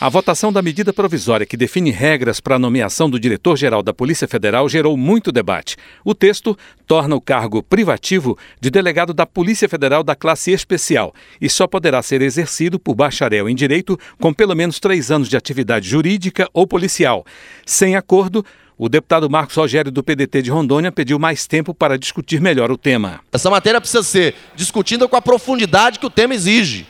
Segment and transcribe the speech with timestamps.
[0.00, 4.26] A votação da medida provisória que define regras para a nomeação do diretor-geral da Polícia
[4.26, 5.76] Federal gerou muito debate.
[6.02, 6.56] O texto
[6.86, 12.00] torna o cargo privativo de delegado da Polícia Federal da classe especial e só poderá
[12.00, 16.66] ser exercido por bacharel em direito com pelo menos três anos de atividade jurídica ou
[16.66, 17.22] policial.
[17.66, 18.42] Sem acordo,
[18.78, 22.78] o deputado Marcos Rogério, do PDT de Rondônia, pediu mais tempo para discutir melhor o
[22.78, 23.20] tema.
[23.30, 26.86] Essa matéria precisa ser discutida com a profundidade que o tema exige.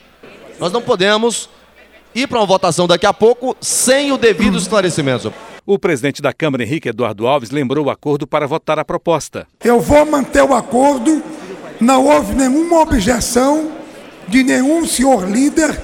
[0.61, 1.49] Nós não podemos
[2.15, 5.33] ir para uma votação daqui a pouco sem o devido esclarecimento.
[5.67, 9.47] O presidente da Câmara, Henrique Eduardo Alves, lembrou o acordo para votar a proposta.
[9.63, 11.23] Eu vou manter o acordo,
[11.81, 13.71] não houve nenhuma objeção
[14.27, 15.81] de nenhum senhor líder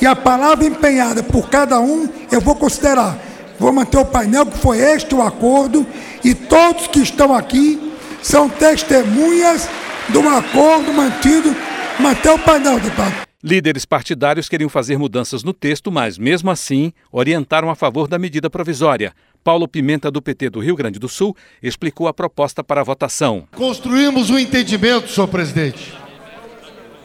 [0.00, 3.18] e a palavra empenhada por cada um eu vou considerar.
[3.58, 5.86] Vou manter o painel, que foi este o acordo,
[6.22, 9.68] e todos que estão aqui são testemunhas
[10.08, 11.56] do acordo mantido.
[11.98, 13.25] Manter o painel, deputado.
[13.48, 18.50] Líderes partidários queriam fazer mudanças no texto, mas, mesmo assim, orientaram a favor da medida
[18.50, 19.14] provisória.
[19.44, 23.46] Paulo Pimenta, do PT do Rio Grande do Sul, explicou a proposta para a votação.
[23.54, 25.94] Construímos um entendimento, senhor presidente,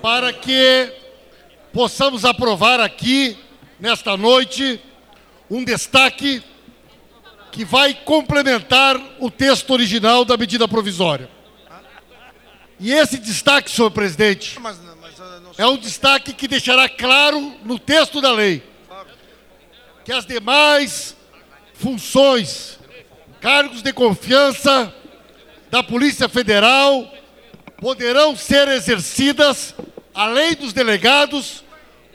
[0.02, 0.92] para que
[1.72, 3.38] possamos aprovar aqui,
[3.80, 4.82] nesta noite,
[5.48, 6.42] um destaque
[7.52, 11.30] que vai complementar o texto original da medida provisória.
[12.80, 14.58] E esse destaque, senhor presidente,
[15.58, 18.72] é um destaque que deixará claro no texto da lei
[20.04, 21.16] que as demais
[21.74, 22.80] funções,
[23.40, 24.94] cargos de confiança
[25.70, 27.12] da Polícia Federal
[27.78, 29.74] poderão ser exercidas,
[30.14, 31.64] além dos delegados,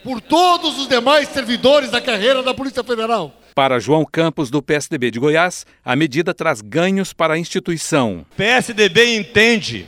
[0.05, 3.35] por todos os demais servidores da carreira da Polícia Federal.
[3.55, 8.27] Para João Campos, do PSDB de Goiás, a medida traz ganhos para a instituição.
[8.31, 9.87] O PSDB entende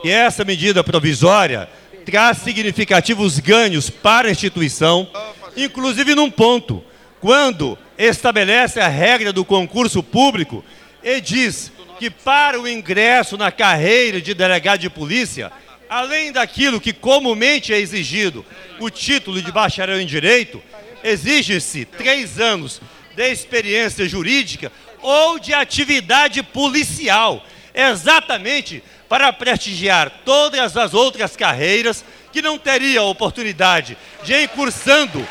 [0.00, 1.68] que essa medida provisória
[2.04, 5.08] traz significativos ganhos para a instituição,
[5.56, 6.84] inclusive num ponto,
[7.20, 10.64] quando estabelece a regra do concurso público
[11.02, 15.52] e diz que para o ingresso na carreira de delegado de polícia,
[15.88, 18.44] além daquilo que comumente é exigido,
[18.80, 20.60] o título de bacharel em direito,
[21.04, 22.80] exige-se três anos
[23.14, 28.82] de experiência jurídica ou de atividade policial, exatamente
[29.12, 32.02] para prestigiar todas as outras carreiras
[32.32, 35.28] que não teria oportunidade de ir cursando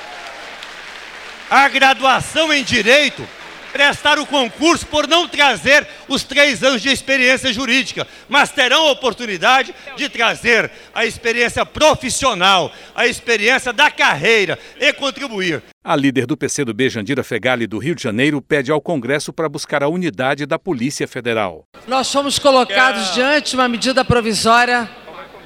[1.49, 3.27] a graduação em Direito,
[3.71, 8.91] prestar o concurso por não trazer os três anos de experiência jurídica, mas terão a
[8.91, 15.63] oportunidade de trazer a experiência profissional, a experiência da carreira e contribuir.
[15.83, 19.81] A líder do PCdoB, Jandira Fegali, do Rio de Janeiro, pede ao Congresso para buscar
[19.81, 21.65] a unidade da Polícia Federal.
[21.87, 24.89] Nós fomos colocados diante de uma medida provisória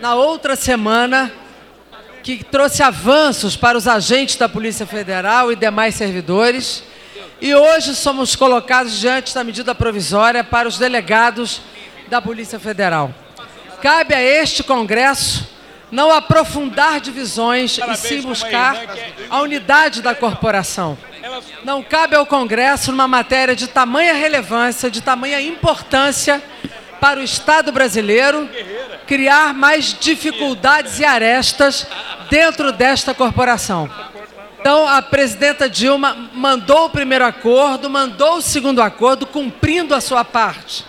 [0.01, 1.31] na outra semana
[2.21, 6.83] que trouxe avanços para os agentes da Polícia Federal e demais servidores.
[7.41, 11.61] E hoje somos colocados diante da medida provisória para os delegados
[12.07, 13.13] da Polícia Federal.
[13.81, 15.55] Cabe a este Congresso
[15.91, 18.75] não aprofundar divisões e sim buscar
[19.29, 20.97] a unidade da corporação.
[21.63, 26.41] Não cabe ao Congresso, numa matéria de tamanha relevância, de tamanha importância
[26.99, 28.49] para o Estado brasileiro,
[29.05, 31.85] criar mais dificuldades e arestas
[32.29, 33.89] dentro desta corporação.
[34.59, 40.23] Então, a presidenta Dilma mandou o primeiro acordo, mandou o segundo acordo, cumprindo a sua
[40.23, 40.85] parte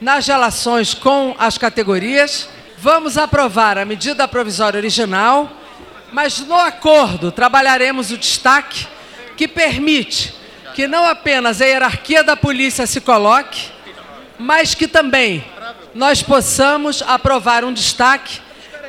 [0.00, 2.48] nas relações com as categorias.
[2.78, 5.52] Vamos aprovar a medida provisória original,
[6.10, 8.88] mas no acordo trabalharemos o destaque
[9.36, 10.34] que permite
[10.74, 13.68] que não apenas a hierarquia da polícia se coloque,
[14.38, 15.44] mas que também
[15.94, 18.40] nós possamos aprovar um destaque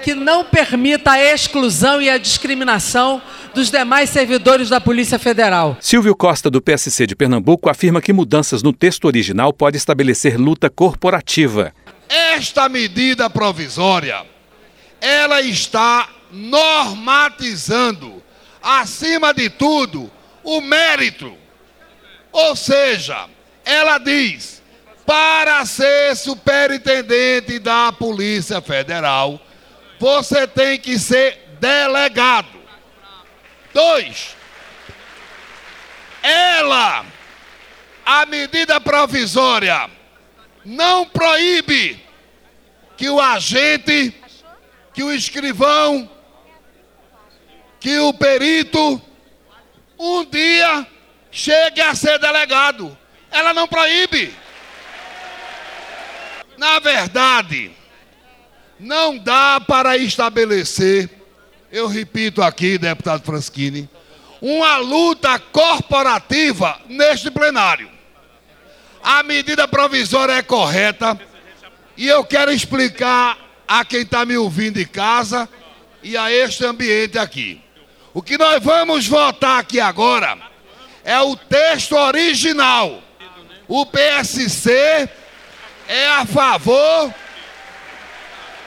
[0.01, 3.21] que não permita a exclusão e a discriminação
[3.55, 5.77] dos demais servidores da Polícia Federal.
[5.79, 10.69] Silvio Costa, do PSC de Pernambuco, afirma que mudanças no texto original podem estabelecer luta
[10.69, 11.73] corporativa.
[12.09, 14.23] Esta medida provisória,
[14.99, 18.21] ela está normatizando,
[18.61, 20.11] acima de tudo,
[20.43, 21.33] o mérito.
[22.33, 23.27] Ou seja,
[23.63, 24.61] ela diz,
[25.05, 29.39] para ser superintendente da Polícia Federal,
[29.97, 32.54] você tem que ser delegado.
[33.75, 34.37] Dois,
[36.23, 37.05] ela,
[38.05, 39.89] a medida provisória,
[40.63, 42.01] não proíbe
[42.95, 44.15] que o agente,
[44.93, 46.09] que o escrivão,
[47.77, 49.01] que o perito
[49.99, 50.87] um dia
[51.29, 52.97] chegue a ser delegado.
[53.29, 54.33] Ela não proíbe.
[56.57, 57.73] Na verdade,
[58.79, 61.09] não dá para estabelecer,
[61.75, 63.89] eu repito aqui, deputado Franschini,
[64.41, 67.91] uma luta corporativa neste plenário.
[69.03, 71.19] A medida provisória é correta
[71.97, 73.37] e eu quero explicar
[73.67, 75.49] a quem está me ouvindo em casa
[76.01, 77.61] e a este ambiente aqui.
[78.13, 80.37] O que nós vamos votar aqui agora
[81.03, 83.03] é o texto original.
[83.67, 85.09] O PSC
[85.89, 87.13] é a favor.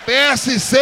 [0.04, 0.76] PSC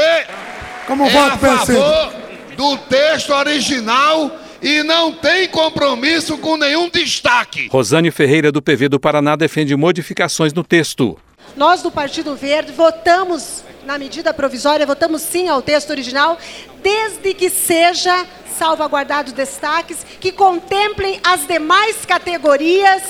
[0.87, 2.15] Como é voto a favor
[2.57, 4.31] do texto original
[4.63, 7.69] e não tem compromisso com nenhum destaque.
[7.69, 11.19] Rosane Ferreira, do PV do Paraná, defende modificações no texto.
[11.57, 16.39] Nós do Partido Verde votamos na medida provisória, votamos sim ao texto original,
[16.83, 23.03] desde que seja salvaguardados destaques que contemplem as demais categorias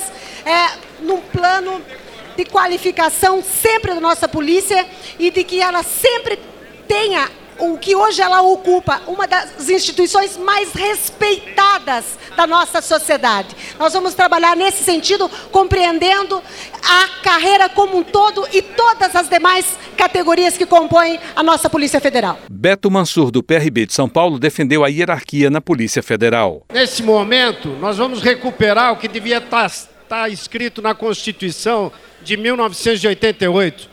[0.45, 1.81] é, num plano
[2.35, 4.85] de qualificação sempre da nossa polícia
[5.17, 6.37] e de que ela sempre
[6.87, 13.55] tenha o que hoje ela ocupa, uma das instituições mais respeitadas da nossa sociedade.
[13.79, 16.41] Nós vamos trabalhar nesse sentido, compreendendo
[16.83, 21.99] a carreira como um todo e todas as demais categorias que compõem a nossa Polícia
[21.99, 22.37] Federal.
[22.49, 26.63] Beto Mansur, do PRB de São Paulo, defendeu a hierarquia na Polícia Federal.
[26.71, 33.89] Nesse momento, nós vamos recuperar o que devia estar, estar escrito na Constituição de 1988.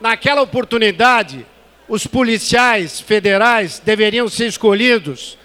[0.00, 1.44] Naquela oportunidade,
[1.88, 5.38] os policiais federais deveriam ser escolhidos,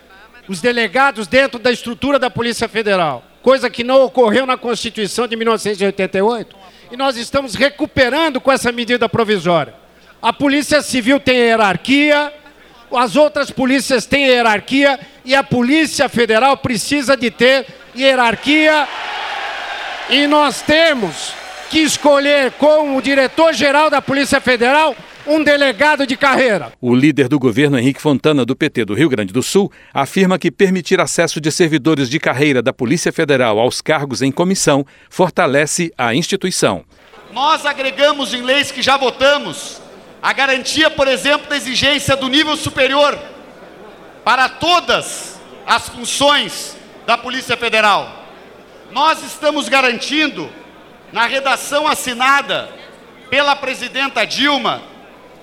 [0.47, 5.35] os delegados dentro da estrutura da Polícia Federal, coisa que não ocorreu na Constituição de
[5.37, 6.55] 1988.
[6.91, 9.73] E nós estamos recuperando com essa medida provisória.
[10.21, 12.31] A Polícia Civil tem hierarquia,
[12.95, 18.87] as outras polícias têm hierarquia e a Polícia Federal precisa de ter hierarquia.
[20.09, 21.33] E nós temos
[21.69, 24.95] que escolher como diretor-geral da Polícia Federal
[25.25, 26.73] um delegado de carreira.
[26.81, 30.51] O líder do governo, Henrique Fontana, do PT do Rio Grande do Sul, afirma que
[30.51, 36.13] permitir acesso de servidores de carreira da Polícia Federal aos cargos em comissão fortalece a
[36.13, 36.83] instituição.
[37.31, 39.81] Nós agregamos em leis que já votamos
[40.21, 43.17] a garantia, por exemplo, da exigência do nível superior
[44.23, 48.23] para todas as funções da Polícia Federal.
[48.91, 50.49] Nós estamos garantindo,
[51.11, 52.69] na redação assinada
[53.29, 54.92] pela presidenta Dilma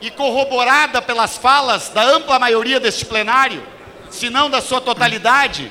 [0.00, 3.62] e corroborada pelas falas da ampla maioria deste plenário,
[4.10, 5.70] se não da sua totalidade,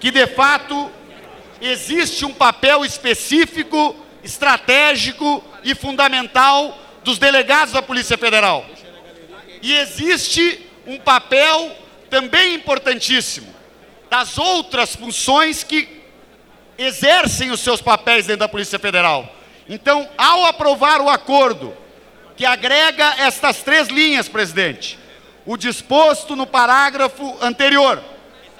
[0.00, 0.90] que de fato
[1.60, 8.64] existe um papel específico, estratégico e fundamental dos delegados da Polícia Federal.
[9.62, 11.76] E existe um papel
[12.08, 13.54] também importantíssimo
[14.08, 15.88] das outras funções que
[16.78, 19.34] exercem os seus papéis dentro da Polícia Federal.
[19.68, 21.76] Então, ao aprovar o acordo
[22.36, 24.98] que agrega estas três linhas, presidente,
[25.44, 28.02] o disposto no parágrafo anterior.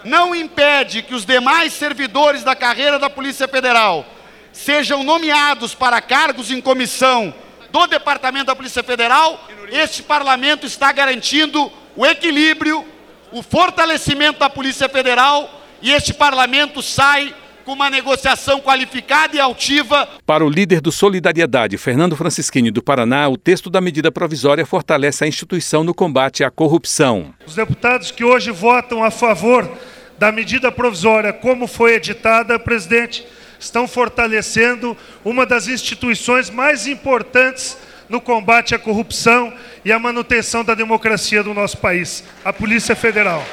[0.05, 4.07] Não impede que os demais servidores da carreira da Polícia Federal
[4.53, 7.35] sejam nomeados para cargos em comissão
[7.71, 12.87] do Departamento da Polícia Federal, este parlamento está garantindo o equilíbrio,
[13.33, 15.51] o fortalecimento da Polícia Federal
[15.83, 17.35] e este parlamento sai
[17.67, 20.09] com uma negociação qualificada e altiva.
[20.25, 25.25] Para o líder do Solidariedade, Fernando Francischini, do Paraná, o texto da medida provisória fortalece
[25.25, 27.35] a instituição no combate à corrupção.
[27.45, 29.69] Os deputados que hoje votam a favor
[30.17, 33.27] da medida provisória, como foi editada, presidente,
[33.59, 37.77] estão fortalecendo uma das instituições mais importantes
[38.09, 39.53] no combate à corrupção
[39.85, 43.45] e à manutenção da democracia do nosso país, a Polícia Federal.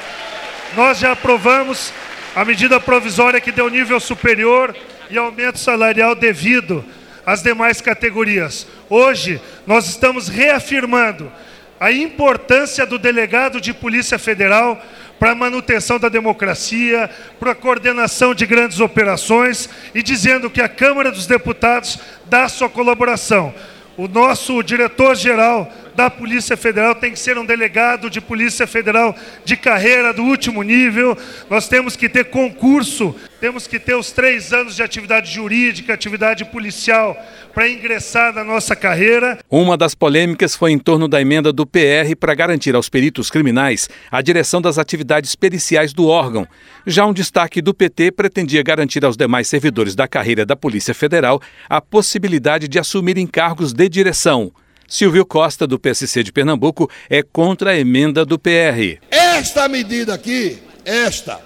[0.76, 1.92] Nós já aprovamos
[2.34, 4.74] a medida provisória que deu nível superior
[5.08, 6.84] e aumento salarial devido
[7.24, 8.66] às demais categorias.
[8.90, 11.30] Hoje, nós estamos reafirmando
[11.78, 14.82] a importância do delegado de Polícia Federal
[15.18, 20.68] para a manutenção da democracia, para a coordenação de grandes operações e dizendo que a
[20.68, 23.54] Câmara dos Deputados dá sua colaboração.
[23.96, 29.56] O nosso diretor-geral da Polícia Federal tem que ser um delegado de Polícia Federal de
[29.56, 31.16] carreira do último nível.
[31.48, 36.44] Nós temos que ter concurso, temos que ter os três anos de atividade jurídica, atividade
[36.46, 37.16] policial
[37.54, 39.38] para ingressar na nossa carreira.
[39.48, 43.88] Uma das polêmicas foi em torno da emenda do PR para garantir aos peritos criminais
[44.10, 46.46] a direção das atividades periciais do órgão.
[46.86, 51.40] Já um destaque do PT pretendia garantir aos demais servidores da carreira da Polícia Federal
[51.68, 54.52] a possibilidade de assumirem cargos de direção.
[54.88, 58.98] Silvio Costa, do PSC de Pernambuco, é contra a emenda do PR.
[59.10, 61.40] Esta medida aqui, esta,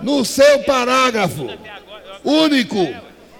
[0.00, 1.48] no seu parágrafo
[2.22, 2.78] único,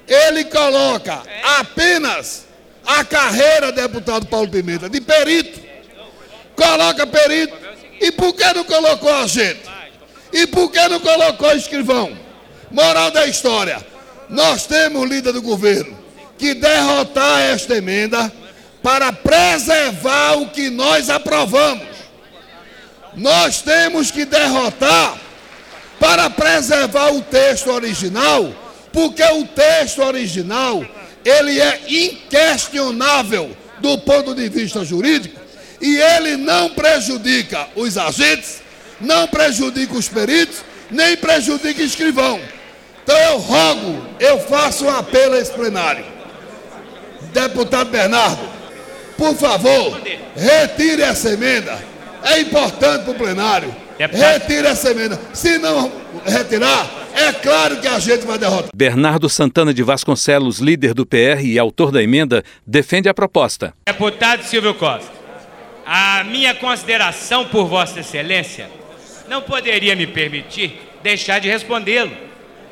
[0.07, 1.23] ele coloca
[1.59, 2.47] apenas
[2.87, 5.61] a carreira, deputado Paulo Pimenta, de perito.
[6.55, 7.57] Coloca perito.
[8.01, 9.63] E por que não colocou agente?
[10.33, 12.13] E por que não colocou escrivão?
[12.71, 13.85] Moral da história:
[14.29, 15.97] nós temos líder do governo
[16.37, 18.31] que derrotar esta emenda
[18.85, 21.87] para preservar o que nós aprovamos.
[23.17, 25.17] Nós temos que derrotar
[25.99, 28.55] para preservar o texto original,
[28.93, 30.85] porque o texto original
[31.25, 35.41] ele é inquestionável do ponto de vista jurídico
[35.81, 38.61] e ele não prejudica os agentes,
[39.00, 42.38] não prejudica os peritos, nem prejudica o escrivão.
[43.03, 46.05] Então eu rogo, eu faço um apelo a esse plenário.
[47.33, 48.53] Deputado Bernardo,
[49.16, 50.00] por favor,
[50.37, 51.78] retire essa emenda.
[52.23, 53.75] É importante para o plenário.
[53.99, 55.21] Retire essa emenda.
[55.33, 55.92] Se não
[56.25, 58.71] retirar, é claro que a gente vai derrotar.
[58.75, 63.73] Bernardo Santana de Vasconcelos, líder do PR e autor da emenda, defende a proposta.
[63.87, 65.12] Deputado Silvio Costa,
[65.87, 68.68] a minha consideração por Vossa Excelência
[69.28, 72.12] não poderia me permitir deixar de respondê-lo.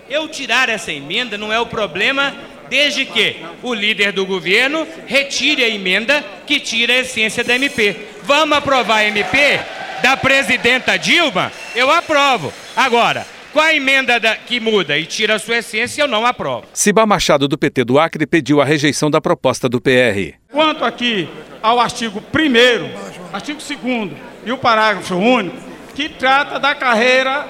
[0.09, 2.35] Eu tirar essa emenda não é o problema
[2.73, 7.95] desde que o líder do governo retire a emenda que tira a essência da MP.
[8.23, 9.61] Vamos aprovar a MP
[10.03, 11.53] da presidenta Dilma?
[11.77, 12.51] Eu aprovo.
[12.75, 16.65] Agora, com a emenda da, que muda e tira a sua essência, eu não aprovo.
[16.73, 20.39] Ciba Machado, do PT do Acre, pediu a rejeição da proposta do PR.
[20.51, 21.29] Quanto aqui
[21.63, 24.13] ao artigo 1 artigo 2
[24.47, 25.59] e o parágrafo único,
[25.95, 27.49] que trata da carreira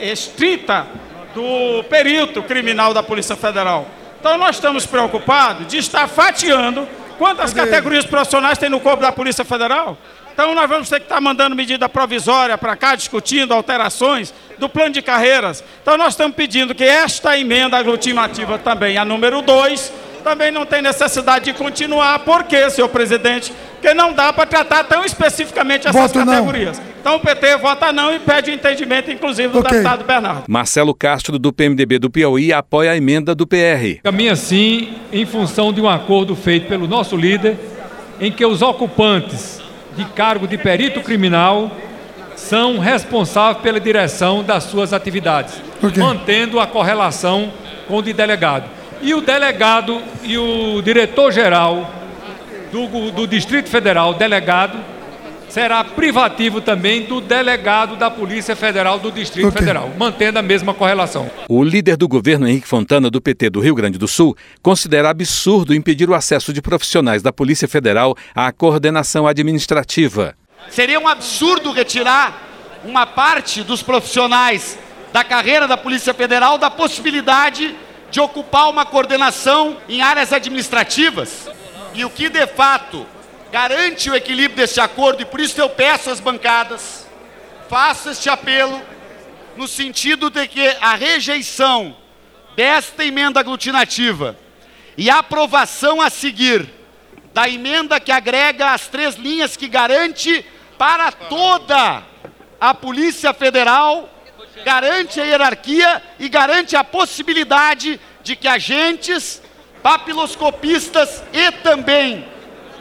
[0.00, 0.86] restrita
[1.34, 3.86] do perito criminal da Polícia Federal.
[4.20, 9.44] Então nós estamos preocupados de estar fatiando quantas categorias profissionais tem no corpo da Polícia
[9.44, 9.96] Federal.
[10.32, 14.90] Então nós vamos ter que estar mandando medida provisória para cá, discutindo alterações do plano
[14.90, 15.64] de carreiras.
[15.82, 19.92] Então nós estamos pedindo que esta emenda aglutinativa também, a número 2,
[20.28, 22.18] também não tem necessidade de continuar.
[22.18, 23.50] Por quê, senhor presidente?
[23.72, 26.78] Porque não dá para tratar tão especificamente essas Voto categorias.
[26.78, 26.84] Não.
[27.00, 29.70] Então o PT vota não e pede o entendimento, inclusive, do okay.
[29.70, 30.44] deputado Bernardo.
[30.46, 34.02] Marcelo Castro, do PMDB do Piauí, apoia a emenda do PR.
[34.02, 37.56] Caminha sim em função de um acordo feito pelo nosso líder,
[38.20, 39.62] em que os ocupantes
[39.96, 41.70] de cargo de perito criminal
[42.36, 46.02] são responsáveis pela direção das suas atividades, okay.
[46.02, 47.50] mantendo a correlação
[47.86, 48.77] com o de delegado.
[49.00, 51.92] E o delegado e o diretor-geral
[52.72, 54.78] do, do Distrito Federal, delegado,
[55.48, 59.60] será privativo também do delegado da Polícia Federal do Distrito okay.
[59.60, 61.30] Federal, mantendo a mesma correlação.
[61.48, 65.74] O líder do governo, Henrique Fontana, do PT do Rio Grande do Sul, considera absurdo
[65.74, 70.34] impedir o acesso de profissionais da Polícia Federal à coordenação administrativa.
[70.68, 72.42] Seria um absurdo retirar
[72.84, 74.78] uma parte dos profissionais
[75.12, 77.74] da carreira da Polícia Federal da possibilidade
[78.10, 81.48] de ocupar uma coordenação em áreas administrativas.
[81.94, 83.06] E o que de fato
[83.50, 87.06] garante o equilíbrio desse acordo, e por isso eu peço às bancadas,
[87.68, 88.80] faço este apelo,
[89.56, 91.96] no sentido de que a rejeição
[92.54, 94.36] desta emenda aglutinativa
[94.96, 96.68] e a aprovação a seguir
[97.32, 100.44] da emenda que agrega as três linhas que garante
[100.76, 102.02] para toda
[102.60, 104.08] a Polícia Federal,
[104.64, 109.42] garante a hierarquia e garante a possibilidade de que agentes
[109.82, 112.24] papiloscopistas e também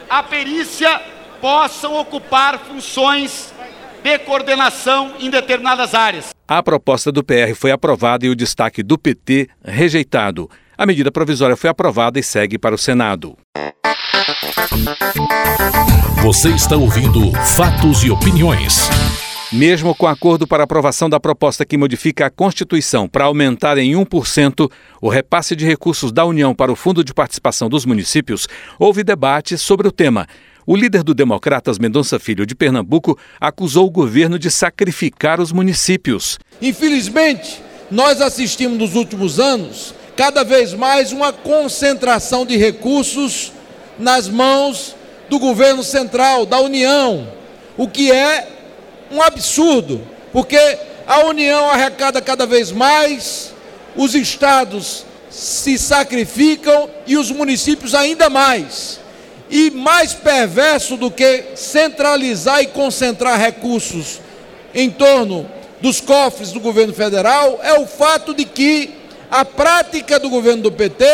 [0.09, 1.01] a perícia
[1.39, 3.53] possam ocupar funções
[4.03, 6.29] de coordenação em determinadas áreas.
[6.47, 10.49] A proposta do PR foi aprovada e o destaque do PT rejeitado.
[10.77, 13.37] A medida provisória foi aprovada e segue para o Senado.
[16.21, 18.89] Você está ouvindo Fatos e Opiniões.
[19.51, 24.69] Mesmo com acordo para aprovação da proposta que modifica a Constituição para aumentar em 1%
[25.01, 28.45] o repasse de recursos da União para o Fundo de Participação dos Municípios,
[28.77, 30.27] houve debate sobre o tema.
[30.65, 36.37] O líder do Democratas, Mendonça Filho de Pernambuco, acusou o governo de sacrificar os municípios.
[36.61, 43.53] Infelizmente, nós assistimos nos últimos anos cada vez mais uma concentração de recursos
[43.97, 44.93] nas mãos
[45.29, 47.29] do governo central, da União,
[47.77, 48.56] o que é
[49.11, 53.53] um absurdo, porque a União arrecada cada vez mais,
[53.95, 58.99] os estados se sacrificam e os municípios ainda mais.
[59.49, 64.19] E mais perverso do que centralizar e concentrar recursos
[64.73, 65.49] em torno
[65.79, 68.93] dos cofres do governo federal é o fato de que
[69.31, 71.05] a prática do governo do PT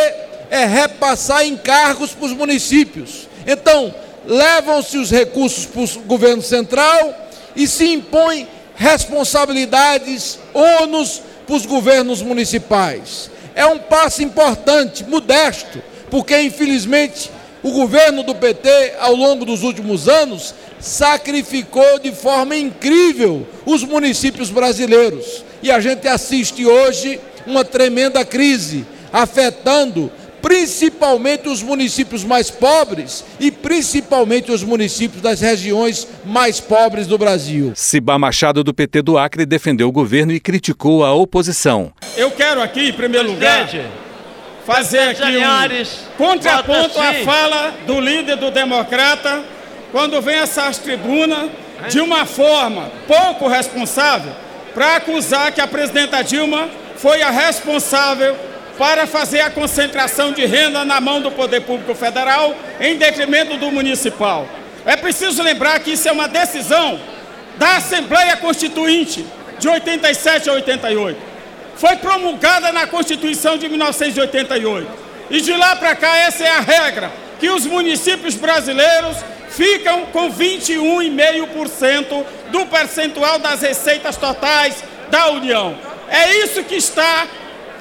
[0.49, 3.27] é repassar encargos para os municípios.
[3.45, 3.93] Então,
[4.25, 7.22] levam-se os recursos para o governo central
[7.55, 13.29] e se impõe responsabilidades, ônus para os governos municipais.
[13.55, 17.29] É um passo importante, modesto, porque infelizmente
[17.61, 24.49] o governo do PT, ao longo dos últimos anos, sacrificou de forma incrível os municípios
[24.49, 25.43] brasileiros.
[25.61, 30.11] E a gente assiste hoje uma tremenda crise afetando
[30.43, 37.71] principalmente os municípios mais pobres e principalmente os municípios das regiões mais pobres do Brasil.
[37.75, 41.93] Ciba Machado, do PT do Acre, defendeu o governo e criticou a oposição.
[42.17, 43.69] Eu quero aqui, em primeiro lugar,
[44.65, 49.41] fazer aqui um contraponto à fala do líder do Democrata
[49.93, 51.49] quando vem essas tribunas
[51.89, 54.33] de uma forma pouco responsável
[54.73, 58.35] para acusar que a presidenta Dilma foi a responsável
[58.77, 63.71] para fazer a concentração de renda na mão do poder público federal em detrimento do
[63.71, 64.47] municipal.
[64.85, 66.99] É preciso lembrar que isso é uma decisão
[67.57, 69.25] da Assembleia Constituinte
[69.59, 71.19] de 87 a 88.
[71.75, 75.03] Foi promulgada na Constituição de 1988.
[75.29, 79.17] E de lá para cá essa é a regra, que os municípios brasileiros
[79.49, 85.77] ficam com 21,5% do percentual das receitas totais da União.
[86.09, 87.27] É isso que está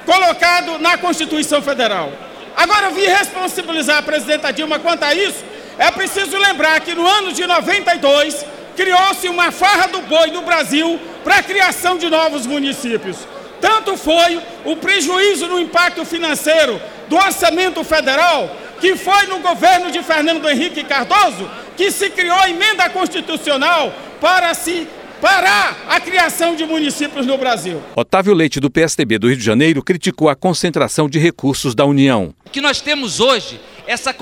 [0.05, 2.11] colocado na Constituição Federal.
[2.55, 5.43] Agora, vim responsabilizar a presidenta Dilma quanto a isso.
[5.77, 8.45] É preciso lembrar que no ano de 92
[8.75, 13.17] criou-se uma farra do boi no Brasil para a criação de novos municípios.
[13.59, 20.03] Tanto foi o prejuízo no impacto financeiro do orçamento federal que foi no governo de
[20.03, 24.87] Fernando Henrique Cardoso que se criou a emenda constitucional para se
[25.23, 27.81] parar a criação de municípios no Brasil.
[27.95, 32.35] Otávio Leite, do PSDB do Rio de Janeiro, criticou a concentração de recursos da União.
[32.45, 34.13] O que nós temos hoje, essa,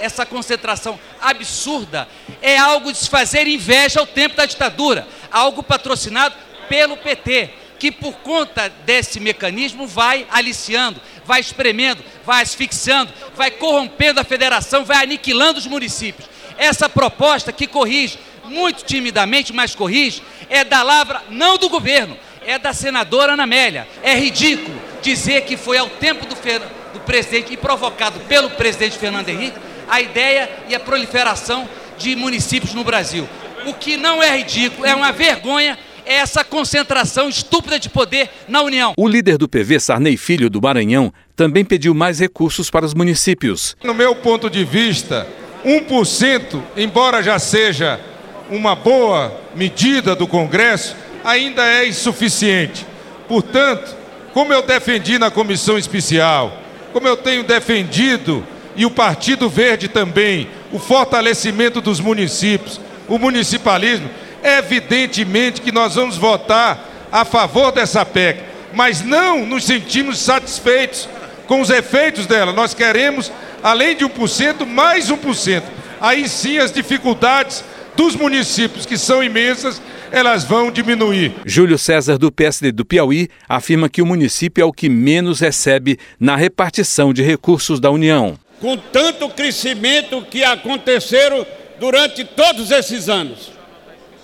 [0.00, 2.06] essa concentração absurda,
[2.40, 6.36] é algo de se fazer inveja ao tempo da ditadura, algo patrocinado
[6.68, 14.20] pelo PT que por conta desse mecanismo vai aliciando, vai espremendo, vai asfixiando, vai corrompendo
[14.20, 16.28] a federação, vai aniquilando os municípios.
[16.56, 22.58] Essa proposta que corrige muito timidamente, mas corrige, é da lavra não do governo, é
[22.58, 23.88] da senadora Ana Amélia.
[24.02, 29.28] É ridículo dizer que foi ao tempo do, do presidente e provocado pelo presidente Fernando
[29.28, 33.28] Henrique a ideia e a proliferação de municípios no Brasil.
[33.66, 38.60] O que não é ridículo, é uma vergonha é essa concentração estúpida de poder na
[38.60, 38.92] União.
[38.96, 43.74] O líder do PV, Sarney Filho, do Maranhão, também pediu mais recursos para os municípios.
[43.82, 45.26] No meu ponto de vista,
[45.64, 47.98] 1%, embora já seja
[48.50, 52.86] uma boa medida do Congresso, ainda é insuficiente.
[53.26, 53.96] Portanto,
[54.32, 56.58] como eu defendi na comissão especial,
[56.92, 58.44] como eu tenho defendido
[58.76, 64.10] e o Partido Verde também, o fortalecimento dos municípios, o municipalismo,
[64.42, 71.08] evidentemente que nós vamos votar a favor dessa PEC, mas não nos sentimos satisfeitos
[71.46, 72.52] com os efeitos dela.
[72.52, 73.30] Nós queremos,
[73.62, 75.62] além de 1%, mais 1%.
[76.00, 77.64] Aí sim as dificuldades
[77.96, 79.80] dos municípios, que são imensas,
[80.10, 81.32] elas vão diminuir.
[81.44, 85.98] Júlio César, do PSD do Piauí, afirma que o município é o que menos recebe
[86.18, 88.38] na repartição de recursos da União.
[88.60, 91.46] Com tanto crescimento que aconteceram
[91.78, 93.52] durante todos esses anos,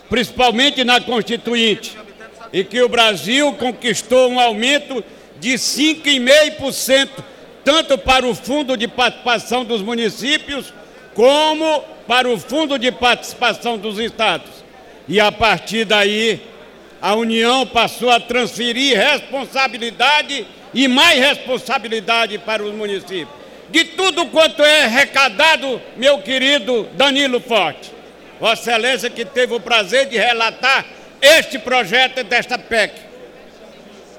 [0.08, 1.96] principalmente na Constituinte,
[2.52, 5.04] e que o Brasil conquistou um aumento
[5.38, 7.08] de 5,5%,
[7.64, 10.72] tanto para o Fundo de Participação dos Municípios,
[11.14, 14.50] como para o Fundo de Participação dos Estados.
[15.06, 16.42] E a partir daí,
[17.00, 20.44] a União passou a transferir responsabilidade
[20.74, 23.28] e mais responsabilidade para os municípios.
[23.70, 27.92] De tudo quanto é arrecadado, meu querido Danilo Forte,
[28.40, 30.84] Vossa Excelência que teve o prazer de relatar
[31.22, 32.92] este projeto desta PEC.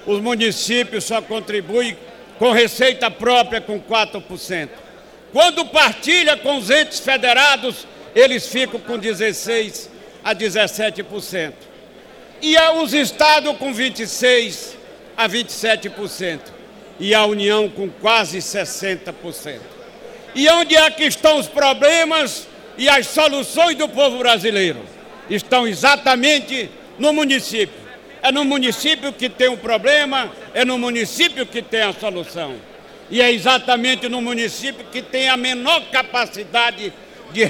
[0.08, 1.98] Os municípios só contribuem
[2.40, 4.70] com receita própria com 4%.
[5.32, 9.88] Quando partilha com os entes federados, eles ficam com 16%
[10.24, 11.54] a 17%.
[12.42, 14.76] E os estados com 26%
[15.16, 16.40] a 27%.
[17.00, 19.60] E a União com quase 60%.
[20.36, 24.82] E onde é que estão os problemas e as soluções do povo brasileiro?
[25.30, 27.82] Estão exatamente no município.
[28.22, 32.56] É no município que tem o um problema, é no município que tem a solução.
[33.12, 36.94] E é exatamente no município que tem a menor capacidade
[37.34, 37.44] de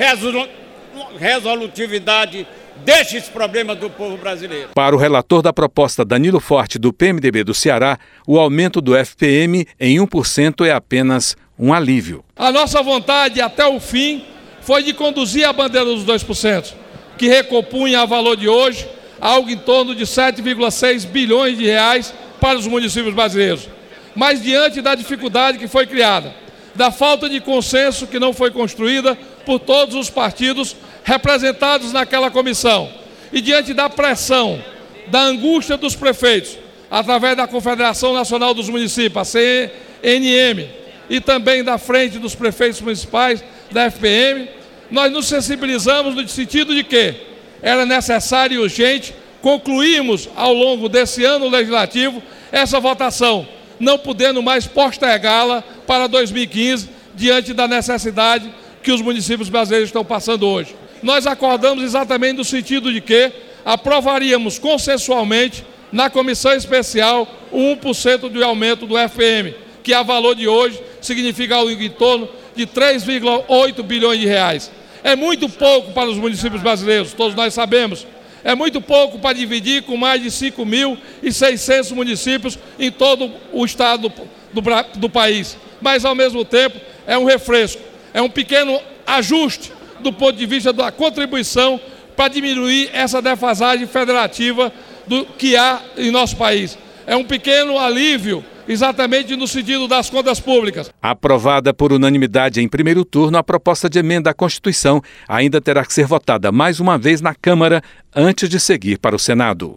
[1.19, 2.47] resolutividade
[2.83, 4.69] destes problemas do povo brasileiro.
[4.73, 9.67] Para o relator da proposta Danilo Forte, do PMDB do Ceará, o aumento do FPM
[9.79, 12.25] em 1% é apenas um alívio.
[12.35, 14.25] A nossa vontade até o fim
[14.61, 16.73] foi de conduzir a bandeira dos 2%,
[17.19, 18.87] que recompunha a valor de hoje
[19.19, 23.69] algo em torno de 7,6 bilhões de reais para os municípios brasileiros.
[24.15, 26.33] Mas diante da dificuldade que foi criada,
[26.75, 32.89] da falta de consenso que não foi construída por todos os partidos representados naquela comissão,
[33.31, 34.61] e diante da pressão,
[35.07, 36.57] da angústia dos prefeitos,
[36.89, 40.69] através da Confederação Nacional dos Municípios, a CNM,
[41.09, 44.49] e também da Frente dos Prefeitos Municipais, da FPM,
[44.89, 47.15] nós nos sensibilizamos no sentido de que
[47.61, 52.21] era necessário e urgente concluirmos ao longo desse ano legislativo
[52.51, 53.47] essa votação,
[53.81, 58.49] não podendo mais postergá-la para 2015, diante da necessidade
[58.81, 60.75] que os municípios brasileiros estão passando hoje.
[61.03, 63.31] Nós acordamos exatamente no sentido de que
[63.65, 70.47] aprovaríamos consensualmente na comissão especial o 1% do aumento do FM, que a valor de
[70.47, 74.71] hoje significa algo em torno de 3,8 bilhões de reais.
[75.03, 78.05] É muito pouco para os municípios brasileiros, todos nós sabemos.
[78.43, 84.61] É muito pouco para dividir com mais de 5.600 municípios em todo o estado do,
[84.61, 85.57] do, do país.
[85.79, 87.81] Mas, ao mesmo tempo, é um refresco,
[88.13, 91.79] é um pequeno ajuste do ponto de vista da contribuição
[92.15, 94.71] para diminuir essa defasagem federativa
[95.07, 96.77] do que há em nosso país.
[97.05, 100.91] É um pequeno alívio exatamente no sentido das contas públicas.
[101.01, 105.93] Aprovada por unanimidade em primeiro turno, a proposta de emenda à Constituição ainda terá que
[105.93, 107.81] ser votada mais uma vez na Câmara
[108.15, 109.75] antes de seguir para o Senado.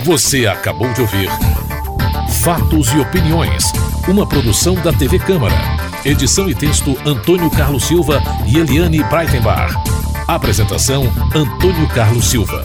[0.00, 1.28] Você acabou de ouvir
[2.42, 3.72] Fatos e Opiniões,
[4.08, 5.54] uma produção da TV Câmara.
[6.04, 9.74] Edição e texto Antônio Carlos Silva e Eliane Breitenbach.
[10.28, 12.64] Apresentação Antônio Carlos Silva.